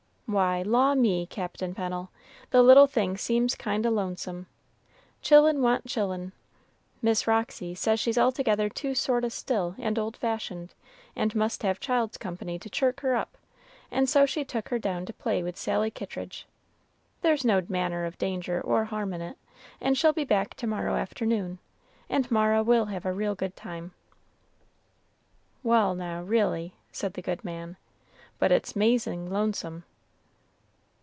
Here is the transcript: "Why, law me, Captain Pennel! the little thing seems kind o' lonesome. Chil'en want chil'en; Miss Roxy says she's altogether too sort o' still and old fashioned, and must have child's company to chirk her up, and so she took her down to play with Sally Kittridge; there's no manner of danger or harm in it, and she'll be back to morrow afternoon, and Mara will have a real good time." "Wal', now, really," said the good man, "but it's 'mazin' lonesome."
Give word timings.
"Why, 0.31 0.61
law 0.61 0.95
me, 0.95 1.25
Captain 1.25 1.75
Pennel! 1.75 2.09
the 2.51 2.63
little 2.63 2.87
thing 2.87 3.17
seems 3.17 3.53
kind 3.53 3.85
o' 3.85 3.89
lonesome. 3.89 4.47
Chil'en 5.21 5.59
want 5.61 5.87
chil'en; 5.87 6.31
Miss 7.01 7.27
Roxy 7.27 7.75
says 7.75 7.99
she's 7.99 8.17
altogether 8.17 8.69
too 8.69 8.95
sort 8.95 9.25
o' 9.25 9.27
still 9.27 9.75
and 9.77 9.99
old 9.99 10.15
fashioned, 10.15 10.73
and 11.17 11.35
must 11.35 11.63
have 11.63 11.81
child's 11.81 12.17
company 12.17 12.57
to 12.59 12.69
chirk 12.69 13.01
her 13.01 13.13
up, 13.13 13.37
and 13.91 14.07
so 14.07 14.25
she 14.25 14.45
took 14.45 14.69
her 14.69 14.79
down 14.79 15.05
to 15.05 15.11
play 15.11 15.43
with 15.43 15.57
Sally 15.57 15.91
Kittridge; 15.91 16.47
there's 17.19 17.43
no 17.43 17.61
manner 17.67 18.05
of 18.05 18.17
danger 18.17 18.61
or 18.61 18.85
harm 18.85 19.13
in 19.13 19.19
it, 19.19 19.37
and 19.81 19.97
she'll 19.97 20.13
be 20.13 20.23
back 20.23 20.53
to 20.55 20.65
morrow 20.65 20.95
afternoon, 20.95 21.59
and 22.09 22.31
Mara 22.31 22.63
will 22.63 22.85
have 22.85 23.05
a 23.05 23.11
real 23.11 23.35
good 23.35 23.57
time." 23.57 23.91
"Wal', 25.61 25.93
now, 25.93 26.21
really," 26.23 26.73
said 26.89 27.15
the 27.15 27.21
good 27.21 27.43
man, 27.43 27.75
"but 28.39 28.49
it's 28.49 28.77
'mazin' 28.77 29.29
lonesome." 29.29 29.83